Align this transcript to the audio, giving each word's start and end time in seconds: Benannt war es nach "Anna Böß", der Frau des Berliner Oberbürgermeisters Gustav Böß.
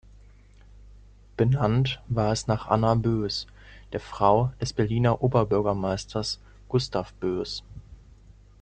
Benannt 1.37 2.01
war 2.07 2.31
es 2.31 2.47
nach 2.47 2.65
"Anna 2.69 2.93
Böß", 2.95 3.45
der 3.93 3.99
Frau 3.99 4.51
des 4.59 4.73
Berliner 4.73 5.21
Oberbürgermeisters 5.21 6.39
Gustav 6.69 7.13
Böß. 7.19 7.61